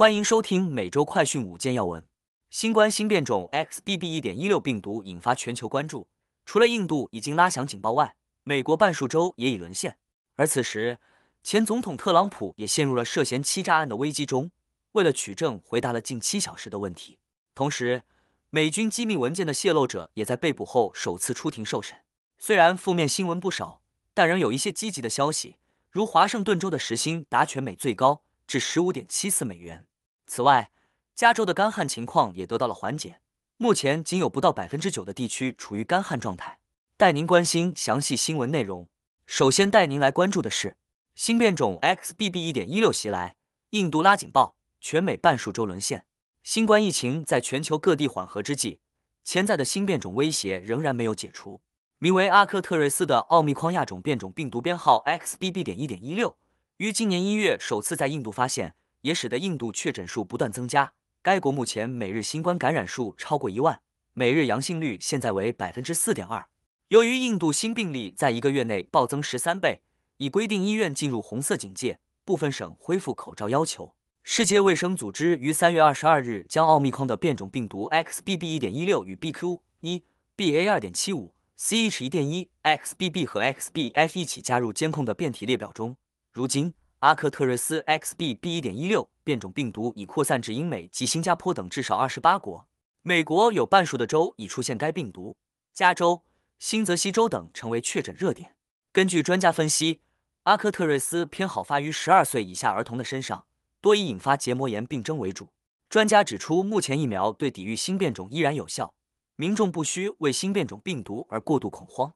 [0.00, 2.02] 欢迎收听每周快讯五件要闻。
[2.48, 6.08] 新冠新变种 XBB.1.16 病毒引发全球关注，
[6.46, 9.98] 除了印度已经拉响警报外，美国半数州也已沦陷。
[10.36, 10.98] 而此时，
[11.42, 14.50] 前总统特朗普也陷入了涉嫌欺诈案的危机中。
[14.92, 17.18] 为了取证，回答了近七小时的问题。
[17.54, 18.04] 同时，
[18.48, 21.98] 美军机密文件的泄露者也在被捕后首次出庭受审。
[22.38, 23.82] 虽然负面新闻不少，
[24.14, 25.56] 但仍有一些积极的消息，
[25.90, 29.84] 如华盛顿州的时薪达全美最高，至十五点七四美元。
[30.30, 30.70] 此外，
[31.16, 33.18] 加州的干旱情况也得到了缓解，
[33.56, 36.60] 目前仅有不到百分之九的地区处于干旱状态。
[36.96, 38.88] 带您关心详细新闻内容。
[39.26, 40.76] 首先带您来关注的是
[41.16, 43.34] 新变种 XBB.1.16 袭来，
[43.70, 46.04] 印度拉警报，全美半数州沦陷。
[46.44, 48.78] 新冠疫情在全球各地缓和之际，
[49.24, 51.60] 潜在的新变种威胁仍然没有解除。
[51.98, 55.64] 名为阿克特瑞斯的奥密克戎亚种变种病毒编号 XBB.
[55.64, 56.36] 点一点一六，
[56.76, 60.92] 于今年一月首次在印度发现，也使得印度确诊数不断增加。
[61.22, 63.80] 该国目前每日新冠感染数超过一万，
[64.14, 66.46] 每日阳性率现在为百分之四点二。
[66.88, 69.82] 由于印度新病例在一个月内暴增十三倍，
[70.16, 73.94] 已规定医院进入红色警戒，部分省恢复口罩要求。
[74.22, 78.44] 世界卫生组织于三月二十二日将奥密克戎的变种病毒 XBB.
[78.44, 79.60] 一点一六与 BQ.
[79.80, 80.02] 一
[80.36, 80.70] BA.
[80.70, 82.04] 二点七五 CH.
[82.04, 85.96] 一点一 XBB 和 XBF 一起加入监控的变体列表中。
[86.32, 88.46] 如今，阿克特瑞斯 XBB.
[88.46, 92.66] 一点一六变种病毒已扩散至英美及新加坡等至少二十八国。
[93.00, 95.34] 美国有半数的州已出现该病毒，
[95.72, 96.22] 加州、
[96.58, 98.54] 新泽西州等成为确诊热点。
[98.92, 100.02] 根据专家分析，
[100.42, 103.46] 阿克特瑞斯偏好发于十二岁以下儿童的身上。
[103.80, 105.48] 多以引发结膜炎病症为主。
[105.88, 108.92] 专家指出，目前疫苗对抵御新变种依然有效，
[109.36, 112.12] 民众不需为新变种病毒而过度恐慌。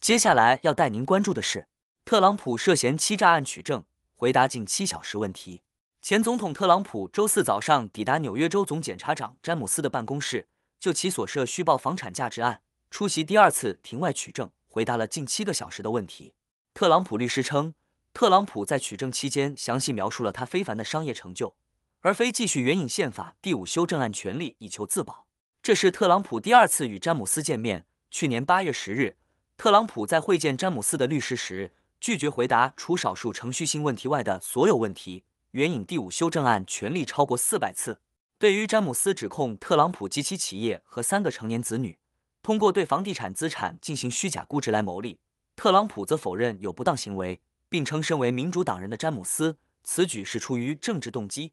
[0.00, 1.66] 接下来要带您关注的是，
[2.04, 3.84] 特朗普涉嫌欺诈案取证，
[4.16, 5.62] 回答近七小时问题。
[6.00, 10.46] 前总统特朗普周四早上抵达纽约州总检察长詹姆斯的办公室，
[10.78, 16.34] 就其所涉虚报房产价值案出席第二次庭外取证，回答了近七个小时的问题。
[16.72, 17.74] 特朗普律师称。
[18.12, 21.56] 特朗普在取证期间详细描述了他非凡的商业成就，
[22.00, 25.26] 而非继续援引宪法第五修正案权利以求自保。
[25.60, 27.86] 这是特朗普第二次与詹姆斯见面。
[28.12, 29.16] 去年八月十日，
[29.56, 31.72] 特朗普在会见詹姆斯的律师时，
[32.04, 38.02] 拒绝回答除少数程序性问题外的所有问题，援引第五修正案权利超过四百次。
[38.38, 41.98] 对于詹姆斯指控特朗普及其企业和三个成年子女
[42.42, 45.18] 通过对房地产资产进行虚假估值来牟利，
[45.56, 47.40] 特朗普则否认有不当行为。
[47.70, 51.52] 并称，身为民主党人的詹姆斯此举是出于政治动机。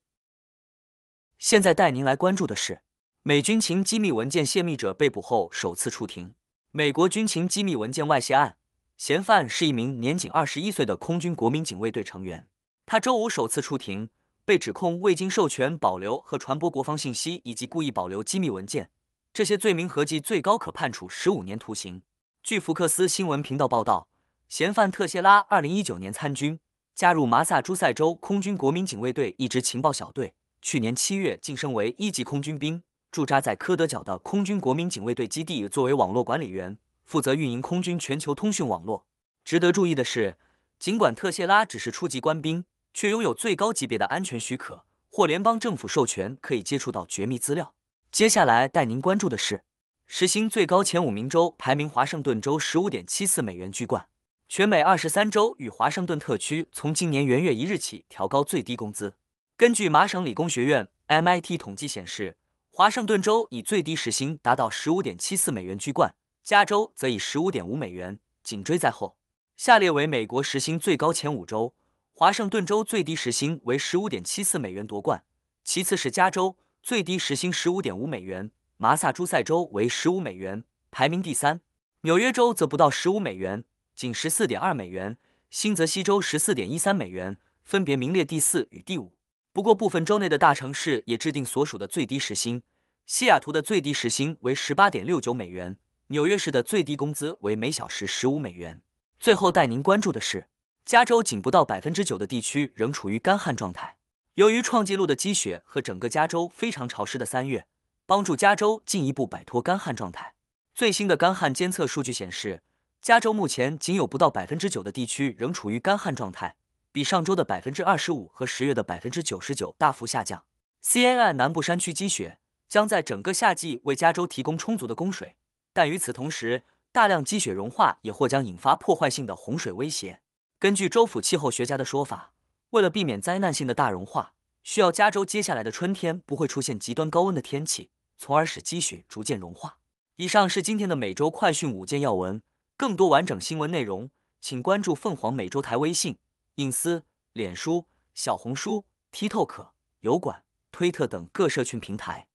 [1.39, 2.81] 现在带您来关注的是，
[3.23, 6.35] 美军情机密文件泄密者被捕后首次出庭。
[6.71, 8.57] 美国军情机密文件外泄案，
[9.01, 12.47] 嫌犯是一名年仅二十一岁的空军国民警卫队成员。
[12.85, 14.07] 他周五首次出庭，
[14.45, 18.91] 被指控未经授权保留和传播国防信息，以及故意保留机密文件。
[19.33, 22.03] 这些罪名合计最高可判处十五年徒刑。
[22.43, 24.07] 据福克斯新闻频道报道。
[24.47, 26.59] 嫌犯特谢拉，二零一九年参军，
[26.93, 30.35] 加入马萨诸塞州空军国民警卫队一支情报小队。
[30.61, 36.77] 去年七月晋升为一级空军兵，驻扎在科德角的空军国民警卫队基地，作为网络管理员，
[37.11, 39.05] 负责运营空军全球通讯网络。
[39.43, 40.37] 值得注意的是，
[40.79, 42.63] 尽管特谢拉只是初级官兵，
[42.93, 47.73] 却拥有最高级别的安全许可或联邦政府授权，可以接触到绝密资料。
[48.13, 49.65] 接下来带您关注的是，
[50.07, 54.07] 时薪最高前五名州排名，华盛顿州十五点七四美元居冠。
[54.47, 59.15] 全美二十三州与华盛顿特区从今年元月一日起调高最低工资。
[59.57, 62.37] 根据麻省理工学院 （MIT） 统计显示，
[62.71, 69.17] 华盛顿州以最低时薪达到十五点七四美元居冠，加州则以十五点五美元紧追在后。
[69.55, 71.73] 下列为美国时薪最高前五州：
[72.13, 75.23] 华盛顿州最低时薪为十五点七四美元夺冠，
[75.63, 81.59] 其次是加州最低时薪十五点五美元，麻萨诸塞州为十五美元，排名第三；
[82.01, 83.63] 纽约州则不到十五美元。
[83.93, 85.17] 仅十四点二美元，
[85.51, 89.13] 新泽西州十四点一三美元，分别名列第四与第五。
[89.53, 92.63] 不过，部分州内的大城市也制定所属的最低时薪。
[93.05, 95.77] 西雅图的最低时薪为十八点六九美元，
[96.11, 98.81] 纽约市的最低工资为每小时十五美元。
[99.17, 100.49] 最后带您关注的是，
[100.83, 103.95] 加州仅不到百分之九的地区仍处于干旱状态。
[104.33, 107.65] 由于创纪录的积雪和整个加州非常潮湿的三月，
[108.05, 110.33] 帮助加州进一步摆脱干旱状态。
[110.75, 112.61] 最新的干旱监测数据显示。
[113.01, 116.57] 加州目前仅有不到百分之九的地区仍处于干旱状态，
[116.91, 120.43] 比上周的百分之二十五和十月的百分之九十九大幅下降。
[120.83, 122.37] CNN 南部山区积雪
[122.67, 125.35] 将在整个夏季为加州提供充足的供水，
[125.73, 130.21] 但与此同时，大量积雪融化也或将引发破坏性的洪水威胁。
[130.59, 132.33] 根据州府气候学家的说法，
[132.71, 134.33] 为了避免灾难性的大融化，
[134.63, 139.77] 需要加州接下来的春天不会出现极端高温的天气，从而使积雪逐渐融化。
[140.17, 142.41] 以上是今天的每周快讯五件要闻，
[142.77, 146.17] 更多完整新闻内容，请关注凤凰美洲台微信、
[146.55, 147.03] 隐私、
[147.33, 149.69] 脸书、小红书、TikTok、
[150.01, 152.27] 油管、推特等各社群平台。